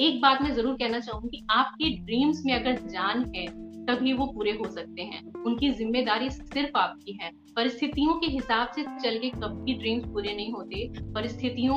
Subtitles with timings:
[0.00, 3.46] एक बात मैं ज़रूर कहना चाहूँगी आपके ड्रीम्स में अगर जान है,
[3.86, 8.82] तभी वो पूरे हो सकते हैं। उनकी ज़िम्मेदारी सिर्फ़ आपकी है। परिस्थितियों के हिसाब से
[8.82, 11.76] चल के कभी ड्रीम्स पूरे नहीं होते। परिस्थितियों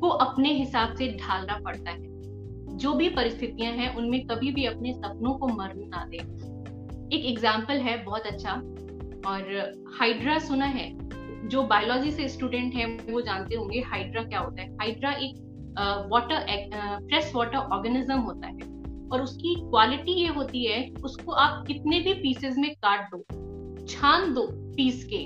[0.00, 4.92] को अपने हिसाब से ढालना पड़ता है। जो भी परिस्थितियाँ हैं, उनमें कभी भी अपने
[4.92, 6.16] सपनों को मरने ना दे।
[7.16, 8.52] एक एग्ज़ाम्पल है बहुत अच्छा
[9.30, 10.90] और हाइड्रा सुना है।
[11.48, 15.45] जो बायोलॉजी से स्टूडेंट हैं, वो जानते होंगे हाइड्रा क्या होता है। हाइड्रा एक
[16.10, 16.46] वाटर
[17.00, 18.74] फ्रेश वाटर ऑर्गेनिज्म होता है।
[19.08, 23.18] और उसकी क्वालिटी ये होती है, उसको आप कितने भी पीसेस में काट दो,
[23.86, 25.24] छान दो पीस के,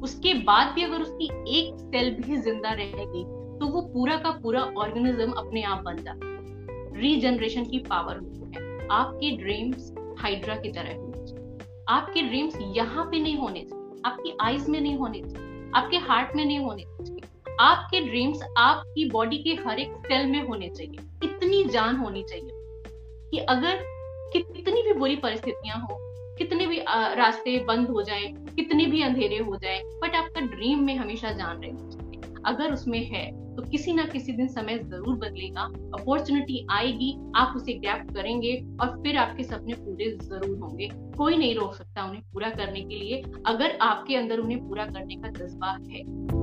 [0.00, 1.26] उसके बाद भी अगर उसकी
[1.58, 3.24] एक सेल भी ज़िंदा रहेगी
[3.60, 8.58] तो वो पूरा का पूरा ऑर्गेनिज्म अपने आप बन जाता है। रीजनरेशन की पावर होती
[8.58, 14.00] है। आपके ड्रीम्स हाइड्रा की तरह होने चाहिए। आपके ड्रीम्स यहाँ पे नहीं होने चाहिए।
[14.06, 17.28] आपकी आईज में नहीं होने चाहिए। आपके हार्ट में नहीं होने चाहिए।
[17.60, 22.50] आपके ड्रीम्स आपकी बॉडी के हर एक सेल में होने चाहिए। इतनी जान होनी चाहिए
[23.32, 23.82] कि अगर
[24.34, 25.98] कितनी भी बुरी परिस्थितियाँ हो,
[26.38, 26.78] कितने भी
[27.16, 28.24] रास्ते बंद हो जाए,
[28.56, 33.04] कितने भी अंधेरे हो जाए बट आपका ड्रीम में हमेशा जान रहनी चाहिए। अगर उसमें
[33.06, 35.62] है तो किसी ना किसी दिन समय ज़रूर बदलेगा
[35.94, 41.54] अपॉर्चुनिटी आएगी, आप उसे ग्रैप करेंगे और फिर आपके सपने पूरे ज़रूर होंगे। कोई नहीं
[41.54, 45.76] रोक सकता उन्हें पूरा करने के लिए, अगर आपके अंदर उन्हें पूरा करने का जज्बा
[45.82, 46.39] है।